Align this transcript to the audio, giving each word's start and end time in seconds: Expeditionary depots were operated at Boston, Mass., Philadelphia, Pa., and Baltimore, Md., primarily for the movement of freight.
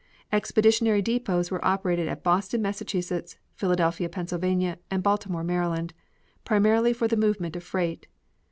Expeditionary 0.31 1.03
depots 1.03 1.51
were 1.51 1.63
operated 1.63 2.07
at 2.07 2.23
Boston, 2.23 2.59
Mass., 2.59 2.81
Philadelphia, 3.53 4.09
Pa., 4.09 4.21
and 4.89 5.03
Baltimore, 5.03 5.43
Md., 5.43 5.91
primarily 6.43 6.91
for 6.91 7.07
the 7.07 7.15
movement 7.15 7.55
of 7.55 7.63
freight. 7.63 8.07